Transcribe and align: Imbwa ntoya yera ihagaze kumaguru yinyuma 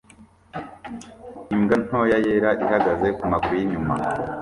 Imbwa 1.55 1.75
ntoya 1.83 2.17
yera 2.25 2.49
ihagaze 2.63 3.07
kumaguru 3.17 3.53
yinyuma 3.59 3.93